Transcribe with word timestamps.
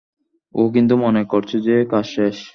ও 0.55 0.61
কিন্তু 0.69 0.93
মনে 0.97 1.21
করছে 1.25 1.55
যে 1.59 1.75
কাজ 1.89 2.05
শেষ। 2.07 2.37